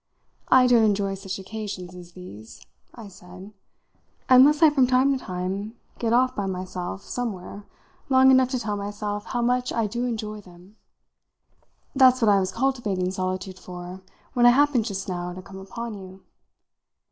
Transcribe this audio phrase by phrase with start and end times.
[0.47, 2.65] I don't enjoy such occasions as these,"
[2.95, 3.53] I said,
[4.29, 7.65] "unless I from time to time get off by myself somewhere
[8.09, 10.75] long enough to tell myself how much I do enjoy them.
[11.95, 14.01] That's what I was cultivating solitude for
[14.33, 16.23] when I happened just now to come upon you.